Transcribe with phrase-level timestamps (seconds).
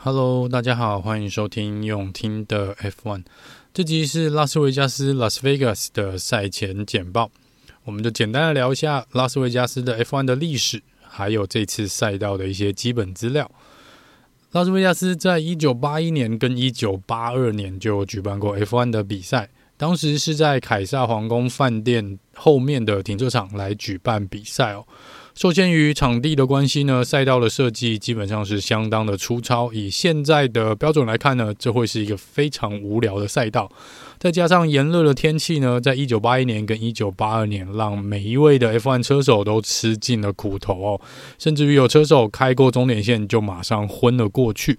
[0.00, 3.24] Hello，大家好，欢迎收听用听的 F1。
[3.74, 7.32] 这集是拉斯维加斯 （Las Vegas） 的赛前简报，
[7.82, 13.50] 我们就简单的聊一下拉斯维加斯的 F1 的历史，还有这次赛道的一些基本资料。
[14.52, 24.86] 拉斯维加斯在一九八一年跟一九八二年就举办过 F1 的比赛，当时是在凯撒皇宫饭店后面的停车场来举办比赛哦。
[25.38, 29.72] 受限于场地的关系呢，赛道的设计基本上是相当的粗糙。
[29.72, 33.70] 以现在的标准来看呢，这会是一个非常无聊的赛道。
[34.18, 41.00] 再加上炎热的天气呢，在一九八一年跟一九八二年，让每一位的 F1 车手都吃尽了苦头哦。
[41.38, 44.76] 甚至于有车手开过终点线就马上昏了过去。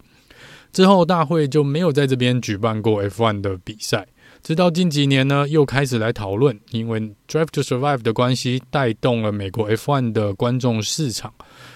[0.73, 4.07] 之后大会就没有在这边举办过 F1 的比赛。
[4.41, 11.33] 直到近几年呢，又开始来讨论，因为 Drive to Survive 的关系，带动了美国 F1 的观众市场，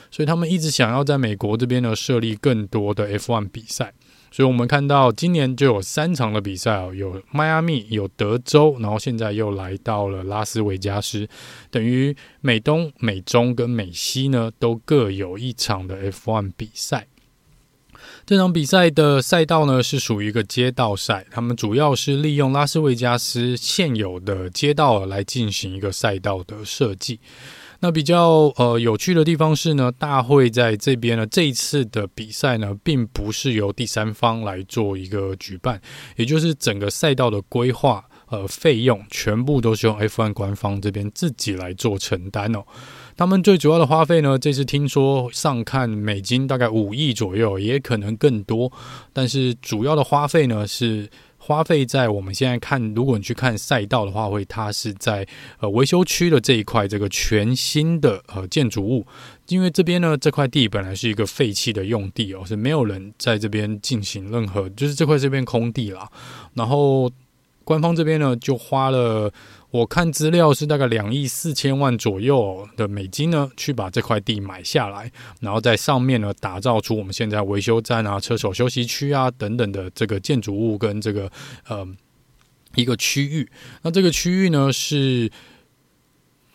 [0.09, 3.94] 所以他们一直想要在美国这边呢设立更多的 F1 比赛。
[4.31, 11.30] 所以我们看到今年就有三场的比赛哦，有迈阿密，有德州，然后现在又来到了拉斯维加斯，
[11.69, 17.06] 等于美东、美中跟美西呢都各有一场的 F1 比赛。
[18.25, 27.19] 这场比赛的赛道呢，是属于一个街道赛，他们主要是利用拉斯维加斯现有的街道来进行一个赛道的设计。
[27.81, 35.81] 那比较呃有趣的地方是呢，大会在这边呢，这一次的比赛呢，并不是由第三方来做一个举办，
[36.16, 42.63] 也就是整个赛道的规划呃费用全部都是用 F1 官方这边自己来做承担哦。
[43.16, 48.72] 他们最主要的花费呢，这次听说上看美金大概五亿左右，也可能更多。
[49.13, 51.07] 但是主要的花费呢，是
[51.38, 55.28] 花费在我们现在看，如果你去看赛道的话，会它是在
[55.59, 59.06] 呃维修区的这一块这个全新的呃建筑物，
[59.47, 66.09] 因为这边呢这块地本来是一个废弃的用地哦，是没有人在这边进行任何，就是这块这边空地啦。
[66.56, 67.12] 然后
[67.63, 69.31] 官方这边呢就花了。
[69.73, 75.11] 我看资料是大概两亿四千万左右的美金呢，去把这块地买下来，
[75.41, 81.31] 然后在上面呢打造出我们现在维修站啊、车手休息区啊等等的这个建筑物跟这个
[81.67, 81.88] 呃
[82.75, 83.50] 一个区域。
[83.81, 85.31] 那这个区域呢是。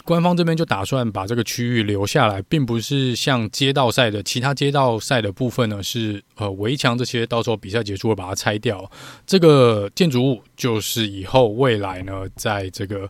[0.08, 8.90] 官方这边就打算把这个区域留下来，并不是像街道赛的其他街道赛的部分呢，是呃围墙这些，到时候比赛结束会把它拆掉。
[9.26, 13.06] 这个建筑物就是以后未来呢，在这个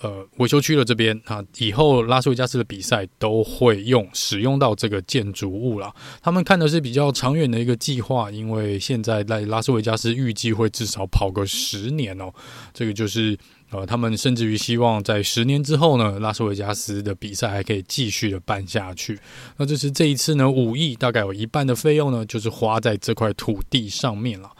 [0.00, 5.92] 呃维修区的这边啊，以后拉斯维加斯的比赛都会用使用到这个建筑物了。
[6.22, 12.32] 他们看的是比较长远的一个计划，因为现在在拉斯维加斯预计会至少跑个十年哦，
[12.72, 13.36] 这个就是。
[13.76, 19.18] 呃，他们甚至于希望在十年之后呢，拉斯维加斯的比赛还可以继续的办下去。
[19.58, 24.50] 那这是这一次呢，五亿大概有一半的费用呢，就是花在这块土地上面了。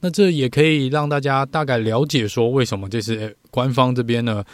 [0.00, 4.44] 那这也可以让大家大概了解说，为什么这次官方这边呢，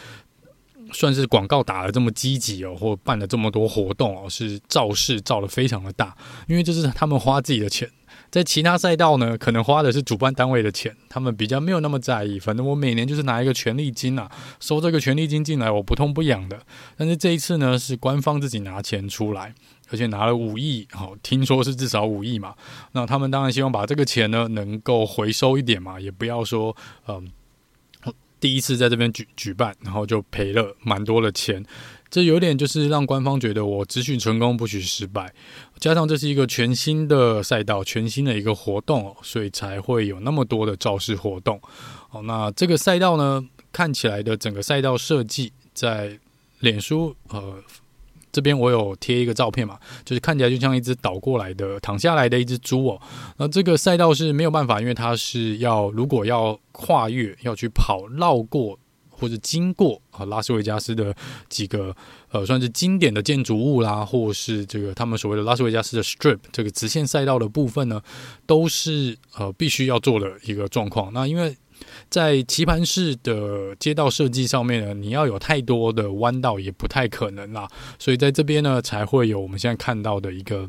[0.93, 6.15] 算是广告打的这么积极哦，或办了这么多活动哦，是造势造的非常的大，
[6.47, 7.89] 因为这是他们花自己的钱。
[8.33, 12.39] 在其他赛道呢，可能花的是主办单位的钱，他们比较没有那么在意。
[12.39, 14.27] 反正我每年就是拿一个权利金啊，
[14.59, 16.59] 收这个权利金进来，我不痛不痒的。
[16.97, 19.53] 但是这一次呢，是官方自己拿钱出来，
[19.91, 22.55] 而且拿了五亿，好，听说是至少五亿嘛。
[22.93, 26.75] 那他们当然希望把这个钱呢，能够回收一点嘛，也不要说，
[27.07, 27.31] 嗯，
[28.39, 31.63] 第一次在这边举举办，然后就赔了蛮多的钱。
[32.13, 35.33] 这有点就是让官方觉得我只许成功不许失败，
[35.79, 41.59] 加上这是一个全新的赛道，全新的一个活动，所以才会有那么多的造势活动。
[42.11, 46.19] 哦，那这个赛道呢，看起来的整个赛道设计，在
[46.59, 47.55] 脸书呃
[48.31, 53.01] 这边我有贴一个照片嘛，就是看起来就像一只倒过来的躺下来的一只猪哦。
[53.37, 58.77] 那这个赛道是没有办法，因为它是要如果要跨越要去跑绕过。
[59.23, 61.15] 或者经过啊拉斯维加斯的
[61.47, 61.95] 几个
[62.29, 68.01] 呃算是经典的建筑物啦，或是这个他们所谓的拉斯维加斯的 Strip 这个直线赛道的部分呢，
[68.45, 71.13] 都是呃必须要做的一个状况。
[71.13, 71.55] 那因为
[72.09, 77.65] 在棋盘式的街道设计上面呢，你要有太多的弯道也不太可能啦，
[77.97, 80.67] 所以在这边呢才会有我们现在看到的一个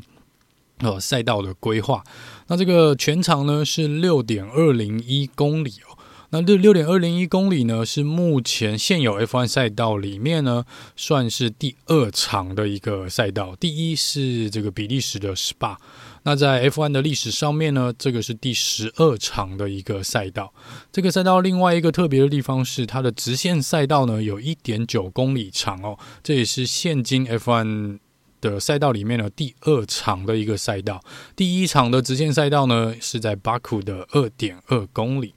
[0.79, 2.01] 呃赛道的规划。
[2.47, 5.94] 那这个全长呢是六点二零一公里哦。
[6.31, 15.77] 那这六点二零一公里呢是目前现有 F1 赛道里面呢算是第二长的一个赛道，第一是这个比利时的 Spa。
[16.23, 20.51] 那在 F1 的历史上面呢，这个是第十二长的一个赛道。
[20.91, 27.99] 这个赛道另外一个特别的地方是，它的直线赛道呢有一点九公里长哦，这也是现今 F1
[28.41, 30.99] 的赛道里面的第二长的一个赛道。
[31.35, 35.35] 第一场的直线赛道呢是在巴库的二点二公里。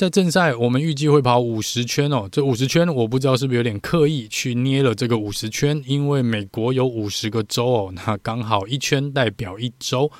[0.00, 2.26] 在正赛，我们预计会跑五十圈哦。
[2.32, 10.10] 这五十圈，我不知道是不是有点刻意去捏了这个五十圈，因为美国有五十个州哦，那刚好一圈代表一周。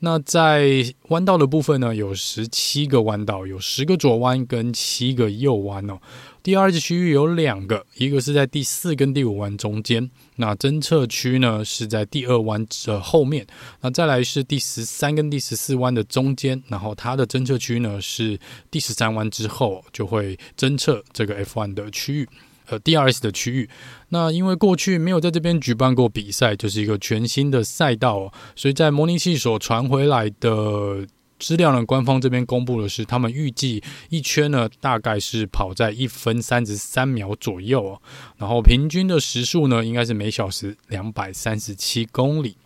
[0.00, 5.98] 那在弯道的部分呢，有十七个弯道，有十个左弯跟七个右弯哦。
[6.42, 13.44] 第二级区域有两个，一个是在第四跟第五弯中间，那侦测区呢是在第二弯的后面，
[13.80, 18.38] 那再来是第十三跟第十四弯的中间，然后它的侦测区呢是
[18.70, 22.28] 第十三弯之后就会侦测这个 F1 的区域，
[22.68, 23.68] 呃 DRS 的区域。
[24.10, 31.06] 那因为过去没有在这边举办过比赛，就是一个全新的赛道，所以在模拟器所传回来的。
[31.38, 38.00] 资料呢，官方这边公布的是，他们预计一圈呢大概是跑在一分三十三秒左右哦，
[38.38, 42.56] 然后平均的时速呢应该是每小时两百三十七公里。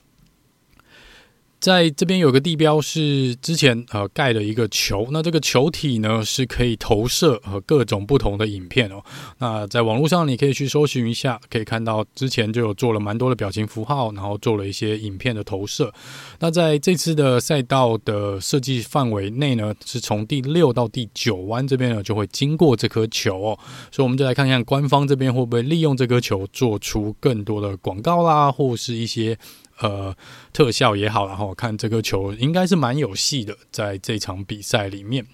[1.60, 9.02] 在这边有个地标是之前呃盖的一个球，那这个球体呢是可以投射和各种不同的影片哦。
[9.38, 15.92] 那在网络上你可以去搜寻一下，可以看到之前就有做了蛮多的表情符号，然后做了一些影片的投射。
[16.38, 23.58] 那在这次的赛道的设计范围内呢，是从第六到第九弯这边呢就会经过这颗球哦。
[23.92, 29.36] 所以我们就来看看官方这边会不会利用这颗球做出更多的广告啦，或是一些。
[29.80, 30.14] 呃，
[30.52, 35.26] 特效也好，然后看这个球应该是蛮有戏的，在这场比赛里面，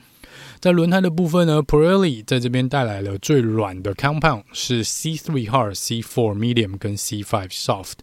[0.61, 7.95] 在轮胎的部分呢，Pirelli 在这边带来了最软的 compound 是 C3 Hard、C4 Medium 跟 C5 Soft。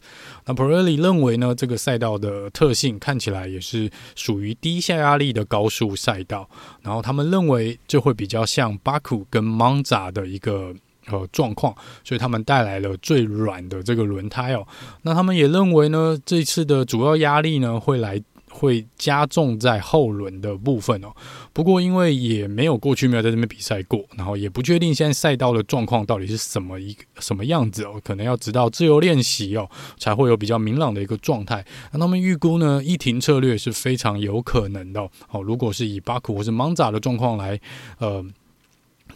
[0.46, 6.50] 那 Pirelli 认为呢，这个赛道的特性看起来也是属于低下压力的高速赛道，
[6.82, 10.76] 然后他们认为就会比较像巴库跟 Monza 的一个。
[11.08, 14.66] 呃，状况，所以他们带来了最软的这个轮胎哦。
[15.02, 21.10] 那他们也认为呢，这次的主要压力呢会来会加重在后轮的部分哦。
[21.52, 31.66] 不过因为也没有过去没有在这边比赛过，然后也不确定现在赛道的状况到底是什么一什么样子哦，可能要直到自由练习哦才会有比较明朗的一个状态。
[31.92, 35.10] 那他们预估呢，一停策略是非常有可能的哦。
[35.32, 37.60] 哦，如果是以巴库或是蒙扎的状况来，
[37.98, 38.24] 呃。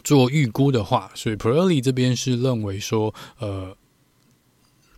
[0.08, 3.76] 做预估的话，所以 p r e l l i 这边是认为说，呃，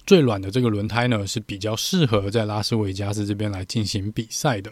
[0.07, 4.71] 最软的这个轮胎呢是比较适合在拉斯维加斯这边来进行比赛的。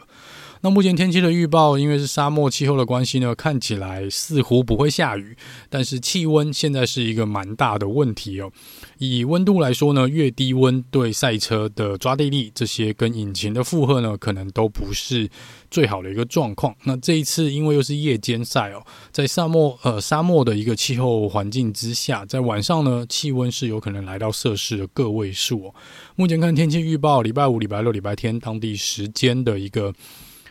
[0.60, 5.36] 那目前天气的预报，因为是沙漠气候的关系呢，看起来似乎不会下雨，
[5.70, 8.50] 但是气温现在是一个蛮大的问题哦。
[8.98, 15.30] 以温度来说呢，越低温对赛车的抓地力这些跟引擎的负荷呢，可能都不是
[15.70, 16.74] 最好的一个状况。
[16.84, 25.74] 那这一次因为又是夜间赛哦，在沙漠呃沙漠的一个气候环境之下，在晚上呢，气温是有可能来到摄氏的个位数哦。
[26.16, 29.94] 目前看天气预报，礼拜五、礼拜六、礼拜天当地时间的一个。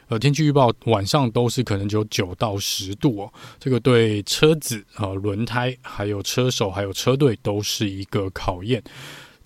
[0.09, 8.81] 呃，天气预报晚上都是可能只有九到十度哦，这个对车子啊、轮胎还有车手还有车队都是一个考验。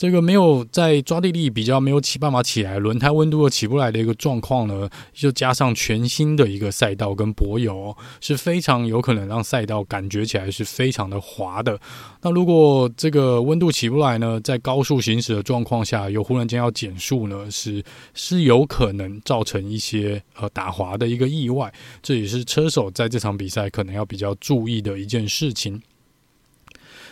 [0.01, 11.79] 这个没有在抓地力比较没有起办法起来，轮胎温度又起不来的一个状况呢，就加上全新的一个赛道跟柏油，是非常有可能让赛道感觉起来是非常的滑的。
[12.23, 17.83] 那如果这个温度起不来呢，在高速行驶的状况下，又忽然间要减速呢，是
[18.15, 21.71] 是有可能造成一些呃打滑的一个意外。
[22.01, 25.79] 这也是车手在这场比赛可能要比较注意的一件事情。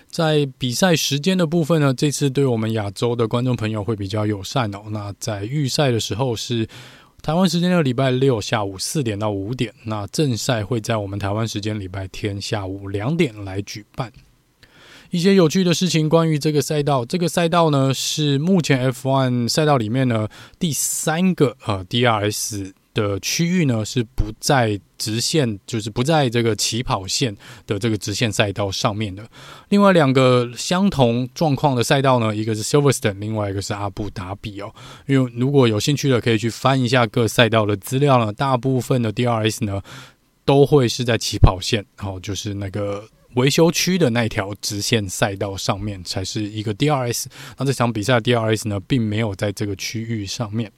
[0.09, 4.85] 在比赛时间的部分呢，这次对我们亚洲的观众朋友会比较友善哦。
[4.89, 6.67] 那在预赛的时候是
[7.21, 14.11] 台湾时间的礼拜六下午四点到五点，那正赛会在我们台湾时间礼拜天下午两点来举办。
[15.11, 22.73] 一些有趣的事情关于这个赛道，这个赛道呢是目前 F1 赛道里面呢第三个呃 DRS。
[22.93, 29.27] 的区域呢是不在直线，就是不在这个起跑线的这个直线赛道上面的。
[29.69, 34.73] 另外两个相同状况的赛道呢，一个是 Silverstone，另外一个是阿布达比哦。
[35.07, 38.33] 因为如果有兴趣的，可以去翻一下各赛道的资料呢。
[38.33, 39.81] 大部分的 DRS 呢
[40.45, 43.07] 都会是在起跑线，然后就是那个。
[43.35, 47.25] 维修区的那条直线赛道上面才是一个 DRS，
[47.59, 50.71] 那这场比赛 DRS 呢，并没有在这个区域上面。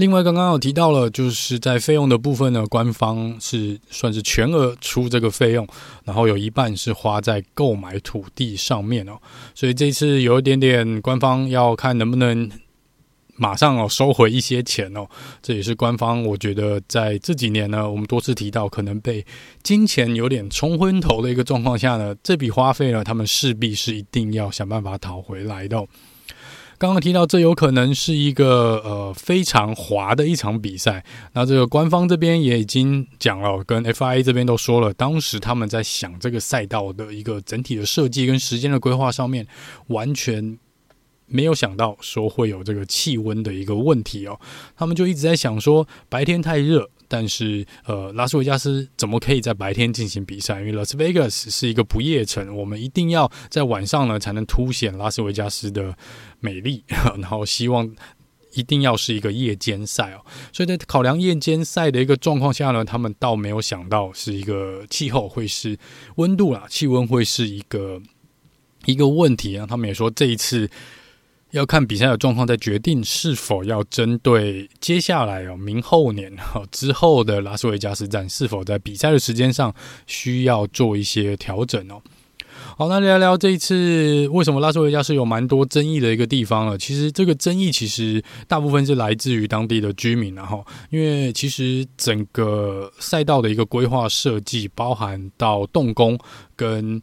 [0.00, 5.68] 另外，刚刚有提到了，就是在费用的部分呢，官方是算是全额出这个费用，
[6.04, 9.18] 然后有一半是花在购买土地上面哦，
[9.54, 12.50] 所以这次有一点点官方要看能不能。
[13.36, 15.06] 马上哦，收回一些钱哦，
[15.40, 16.22] 这也是官方。
[16.24, 19.24] 我觉得在这几年呢，我们多次提到可能被
[19.62, 25.82] 金钱有点冲昏头的一个状况下呢，这笔花费呢，他们势必是一定要想办法讨回来的。
[26.80, 31.04] 刚刚提到，这有可能是一个呃非常滑的一场比赛。
[31.34, 39.46] 那这个官方这边也已经讲了，跟 FIA 这边都说了，当时他们在想这个赛道的一个整体的设计跟时间的规划上面，
[39.88, 40.58] 完全。
[41.32, 44.40] 没有想到说会有这个气温的一个问题哦，
[44.76, 50.60] 他们就一直在想说白天太热，但是呃，拉斯维加斯怎么可以在白天进行比赛？
[50.60, 55.92] 因为拉斯维加斯是一个不夜城，我们一定要在晚上呢才能凸显拉斯维加斯的
[56.38, 57.92] 美丽， 然后希望
[58.54, 60.24] 一定要是一个夜间赛哦。
[60.52, 65.76] 所以在考量夜间赛的一个状况下呢，他们倒没有想到是一个气候会是
[66.14, 68.00] 温度啦，气温会是一个
[68.86, 69.66] 一个问题啊。
[69.66, 70.70] 他们也说这一次。
[71.52, 79.74] 要看比赛的状况，再决定是否要针对接下来哦，明后年哈之后的拉斯维加斯站，是否在比赛的时间上
[80.06, 82.00] 需要做一些调整哦。
[82.76, 86.78] 好，那聊聊这一次为什么拉斯维加斯有蛮多争议的一个地方了。
[86.78, 96.16] 其实这个争议其实大部分是来自于当地的居民，然后因为其实整个赛道的一个规划设计，包含到动工
[96.54, 97.02] 跟。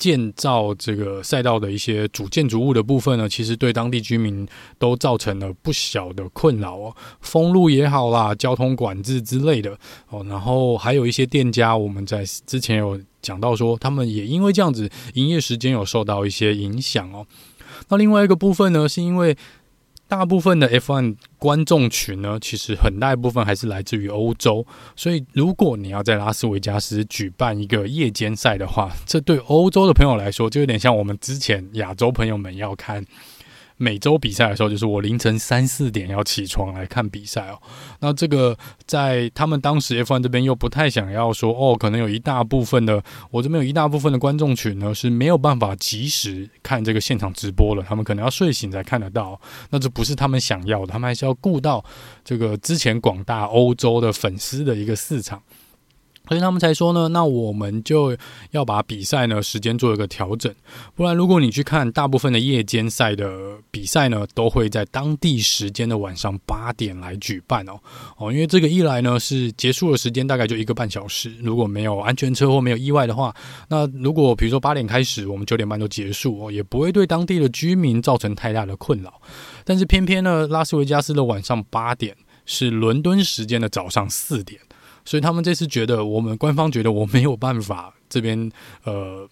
[0.00, 9.78] 建造这个赛道的一些主建筑物的部分呢，其实对当地居民都造成了不小的困扰哦，封路也好啦，交通管制之类的
[10.08, 17.26] 哦，然后还有一些店家，我们在之前有讲到说，他们也因为这样子，营业时间有受到一些影响哦。
[17.90, 19.36] 那另外一个部分呢，是因为。
[20.10, 33.06] 大部分的 F1 观众群呢，其实很大一部分还是来自于欧洲，所以如果你要在拉斯维加斯举办一个夜间赛的话，这对欧洲的朋友来说，就有点像我们之前亚洲朋友们要看。
[33.82, 37.58] 每周比赛的时候，就是我凌晨三四点要起床来看比赛哦。
[38.00, 49.40] 那这个在他们当时 F1 这边又不太想要说哦，可能有一大部分的我这边有一大部分的观众群呢是没有办法及时看这个现场直播了，他们可能要睡醒才看得到。
[49.70, 51.82] 那这不是他们想要的，他们还是要顾到
[52.22, 55.42] 这个之前广大欧洲的粉丝的一个市场。
[56.28, 58.16] 所以他们才说呢，那我们就
[58.52, 60.54] 要把比赛呢时间做一个调整，
[60.94, 67.80] 不然如果你去看大部分的夜间赛的比赛呢，都会在当地时间的晚上八点来举办哦
[68.16, 73.34] 哦，因为这个一来呢是结束的时间大概就一个半小时，如果没有安全车或没有意外的话，
[73.68, 79.20] 那如果比如说八点开始，我们九点半就结束哦，也不会对当地的居民造成太大的困扰。
[79.64, 84.60] 但是偏偏呢，拉斯维加斯的晚上八点是伦敦时间的早上四点。
[85.04, 88.50] 所以他们这次觉得，我们官方觉得我没有办法这边，
[88.84, 89.28] 呃，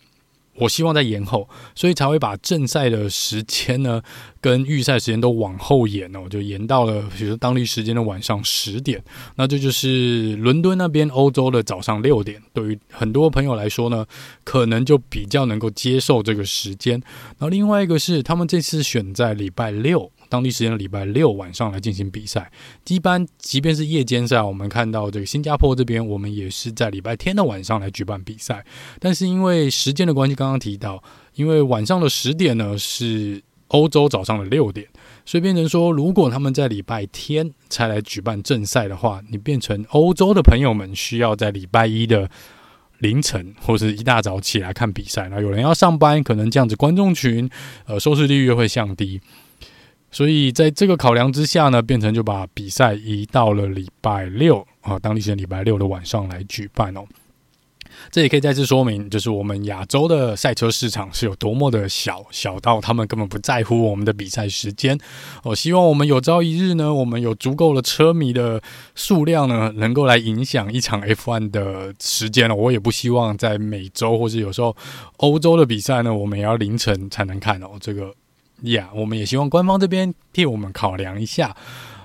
[0.55, 4.03] 我希望在延后，所以才会把正赛的时间呢
[4.41, 9.03] 跟预赛时间都往后延哦，就延到了比如说当地时间的晚上十点。
[9.37, 14.07] 那这就是伦敦那边欧洲的早上六点，对于很多朋友来说呢，
[14.45, 16.95] 可能就比较能够接受这个时间。
[17.39, 20.11] 然后另外一个是，他们这次选在礼拜六。
[20.31, 22.53] 当地时间的礼拜六晚上来进行比赛，
[22.87, 28.63] 一般即便是夜间赛，我们看到这个新加坡这边，我们也是在礼拜天的晚上来举办比赛。
[29.01, 31.03] 但是因为时间的关系，刚刚提到，
[31.33, 34.87] 因为晚上的十点呢是欧洲早上的六点，
[35.25, 42.31] 所以变成说，如果他们在礼拜天才来举办正赛的话，你变成欧洲的朋友们需要在礼拜一的
[42.99, 45.29] 凌晨或是一大早起来看比赛。
[45.29, 47.49] 那有人要上班，可能这样子观众群
[47.87, 49.21] 呃收视率又会降低。
[50.11, 57.05] 所以在这个考量之下呢，变成就把比赛移到了礼拜六啊，当地时间礼拜六的晚上来举办哦。
[58.11, 64.99] 这也可以再次说明，就是我们亚洲的赛车市场是有多么的小，小到他们根本不在乎我们的比赛时间。
[65.43, 68.63] 我希望我们有朝一日呢，我们有足够的车迷的
[68.95, 72.55] 数量呢，能够来影响一场 F1 的时间了。
[72.55, 74.77] 我也不希望在美洲或是有时候
[75.19, 77.71] 欧洲的比赛呢，我们也要凌晨才能看哦。
[77.81, 78.15] 这个。
[78.63, 81.55] 呀我们也希望官方这边替我们考量一下。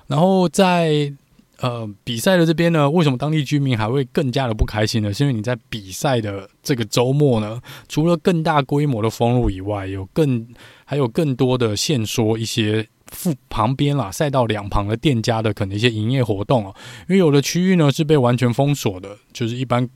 [0.06, 1.12] 然后在
[1.58, 5.14] 呃，比赛的这边呢，为什么当地居民还会更加的不开心呢？
[5.14, 10.46] 是因为你在比赛的这个周末呢，除了更大规模的封路以外，有更
[10.84, 16.74] 还有更多的限缩一些附旁边啦赛道两旁的店家的可能一些营业活动哦。
[17.08, 19.88] 因为有的区域呢是被完全封锁的，就是一般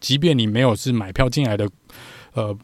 [0.00, 1.68] 即便你没有是买票进来的，
[2.32, 2.56] 呃，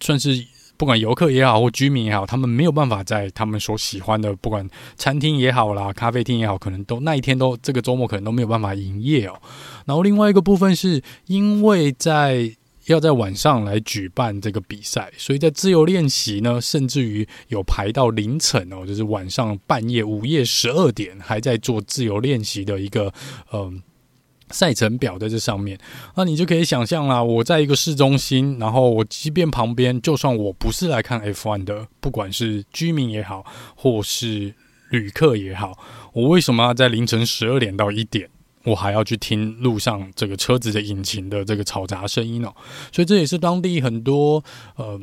[0.00, 0.46] 算是。
[0.76, 9.40] 不管游客也好，或居民也好，他们没有办法在他们所喜欢的，不管餐厅也好啦，咖啡厅也好，可能都那一天都这个周末可能都没有办法营业哦。
[9.84, 12.50] 然后另外一个部分是因为在
[12.86, 23.12] 要在晚上来举办这个比赛，所以在自由练习呢，甚至于有排到凌晨哦，就是晚上半夜午夜十二点还在做自由练习的一个
[23.52, 23.82] 嗯。
[24.50, 25.76] 赛程表在这上面，
[26.14, 27.20] 那你就可以想象啦。
[27.22, 34.54] 我在一个市中心，然后我即便旁边，就算我不是来看 F1 的，不管是居民也好，或是
[34.90, 35.76] 旅客也好，
[36.12, 38.28] 我为什么要在凌晨十二点到一点，
[38.62, 42.52] 我还要去听路上这个车子的引擎的这个嘈杂声音呢？
[42.92, 44.42] 所以这也是当地很多
[44.76, 45.00] 呃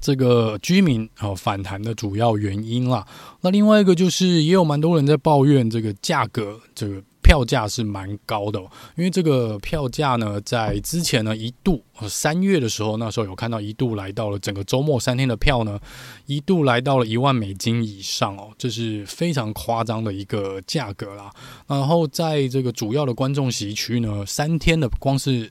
[0.00, 3.06] 这个居民啊、反弹的主要原因啦。
[3.42, 7.02] 那另外一个就是，也有蛮多人在抱怨这个价格这个。
[7.28, 8.58] 票价是蛮高的，
[8.96, 15.78] 因为这个票价呢，在之前呢一度三月的时候，那时候有看到一度来到了整个周末三天的票呢，
[16.24, 21.30] 一度来到了一万美金以上哦，这是非常夸张的一个价格啦。
[21.66, 25.50] 然后在这个主要的观众席区呢，三天的光是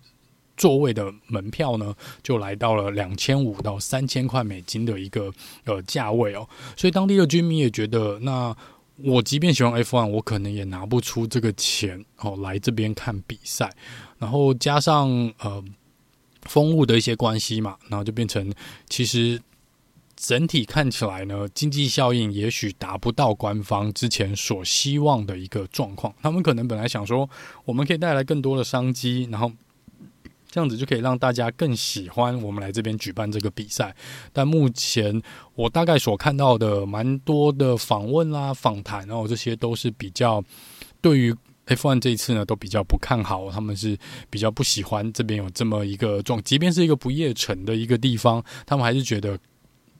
[0.55, 1.93] 座位的门票呢，
[2.23, 5.31] 就来到了两千五到三千块美金的一个
[5.65, 8.57] 呃价位哦，所以当地的居民也觉得那。
[9.03, 13.71] 我即便喜欢 F1，我可能也拿不出这个钱哦来这边看比赛，
[14.17, 15.63] 然后加上呃
[16.43, 18.53] 风物的一些关系嘛，然后就变成
[18.89, 19.39] 其实
[20.15, 26.13] 整体看起来呢，经济效应也许达不到官方之前所希望的一个状况。
[26.21, 27.29] 他们可能本来想说，
[27.65, 29.51] 我们可以带来更多的商机，然后。
[30.57, 33.95] 这样子就可以让大家更喜欢我们来这边举办这个比赛，
[34.33, 35.21] 但目前
[35.53, 40.43] 我大概所看到的蛮多的访问啦、访谈，然后这些都是比较
[40.99, 41.31] 对于
[41.67, 43.95] F1 这一次呢都比较不看好，他们是
[44.31, 49.37] 比较不喜欢这边有这么一个状，即便是一个不夜城的一个地方，他们还是觉得。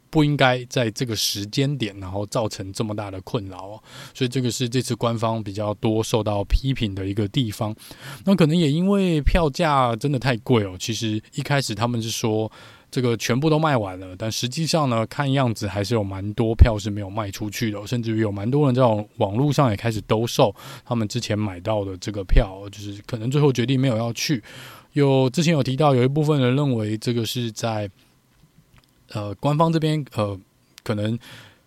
[0.10, 7.76] 不应该在这个时间点，然后造成这么大的困扰哦，所以这个是这次官方比较多受到批评的一个地方。
[8.26, 10.76] 那可能也因为票价真的太贵哦。
[10.80, 12.52] 其实一开始他们是说
[12.90, 18.82] 这个全部都卖完了，但实际上呢，看样子还是有蛮多票是没有卖出去的，甚至于有蛮多人在
[19.18, 24.42] 网络上也开始兜售他们之前买到的这个票，就是可能最后决定没有要去。
[24.94, 27.90] 有之前有提到，有一部分人认为这个是在。
[29.12, 30.40] 呃，官方这边呃，
[30.84, 31.18] 可能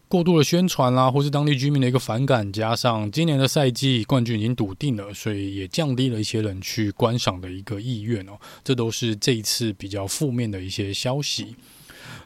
[0.08, 8.32] 过度的宣传啦，或是当地居民的一个反感，加上今年的赛季冠军已经笃定了，所以也降低了一些人去观赏的一个意愿哦。
[8.64, 11.54] 这都是这一次比较负面的一些消息。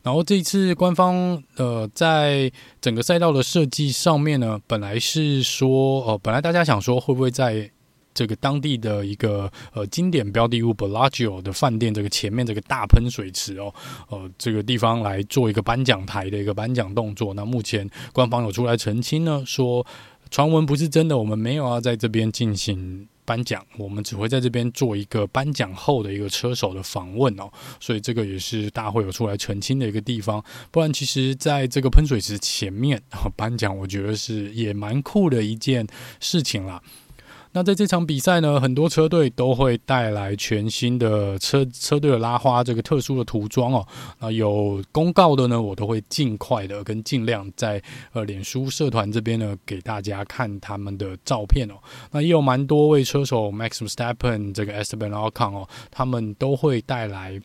[0.03, 2.51] 然后这一次官方呃，在
[2.81, 7.71] 整个赛道的设计上面呢，本来是说呃，本来大家想说会不会在。
[8.15, 13.75] 这个当地的一个呃经典标的物 Bellagio 的饭店，这个前面这个大喷水池哦，
[14.09, 17.35] 呃，这个地方来做一个颁奖台的一个颁奖动作。
[17.35, 19.85] 那目前官方有出来澄清呢，说
[20.31, 27.51] 传闻不是真的，我们没有要在这边进行颁奖，我们只会在这边做一个颁奖后的一个车手的访问哦。
[27.81, 30.45] 所以这个也是大会有出来澄清的一个地方。
[30.71, 33.01] 不然，其实在这个喷水池前面
[33.37, 35.87] 颁奖，我觉得是也蛮酷的一件
[36.21, 36.83] 事情啦。
[37.57, 43.87] 那在这场比赛呢，很多车队都会带来全新的车车队的拉花这个特殊的涂装哦。
[44.19, 47.81] 那有公告的呢，我都会尽快的跟尽量在
[48.13, 51.75] 呃脸书社团这边呢给大家看他们的照片哦。
[52.11, 57.41] 那也有蛮多位车手，Max Verstappen 这个 Esteban Ocon 哦，他们都会带来。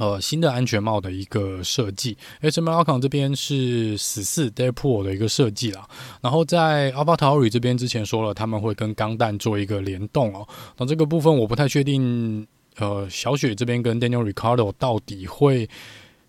[0.00, 5.86] 呃，新的安全帽的一个设计，HBOCON 这边是死四 Deadpool 的一个设计啦。
[6.22, 10.48] 然后在 AlphaTauri 这边之前说了，他们会跟钢弹做一个联动哦。
[10.78, 12.46] 那这个部分我不太确定，
[12.78, 15.68] 呃，小雪这边跟 Daniel Ricardo 到底会。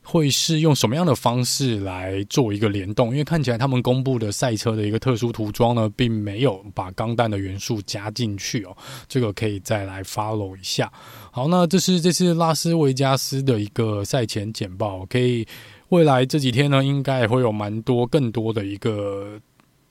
[0.04, 3.12] 会是用什么样的方式来做一个联动？
[3.12, 8.76] 因为看起来他们公布的赛车的一个特殊涂装呢，并没有把钢弹的元素加进去哦。
[9.08, 10.92] 这个可以再来 follow 一下。
[11.32, 15.06] 好，那这是这次拉斯维加斯的一个赛前简报。
[15.06, 15.48] 可以
[15.90, 19.40] 未来这几天呢，应该也会有蛮多更多的一个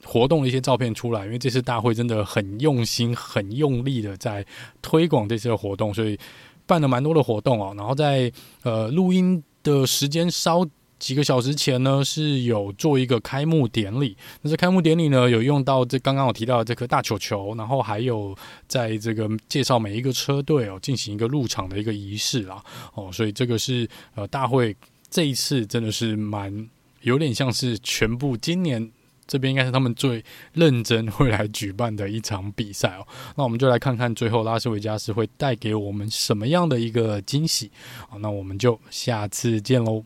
[0.03, 1.25] 活动的一些照片出来。
[1.25, 4.45] 因为这次大会真的很用心、很用力的在
[4.81, 6.19] 推广这次的活动，所以
[6.65, 7.73] 办了蛮多的活动哦。
[7.77, 8.29] 然后在
[8.63, 9.41] 呃录音。
[9.63, 10.65] 的时间稍
[10.99, 14.15] 几个小时前呢，是有做一个开幕典礼。
[14.41, 22.63] 那这开幕典礼呢，有用到这刚刚我提到的这颗大球球，然后还有在这个介绍每一个车队哦，进行一个入场的一个仪式啦。
[22.93, 24.75] 哦，所以这个是呃大会
[25.09, 26.69] 这一次真的是蛮
[27.01, 28.91] 有点像是全部今年
[29.31, 33.07] 这边应该是他们最认真会来举办的一场比赛哦。
[33.37, 37.71] 那我们就来看看最后拉斯维加斯会带给我们什么样的一个惊喜。
[38.09, 40.03] 好，那我们就下次见喽。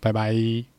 [0.00, 0.73] 拜拜。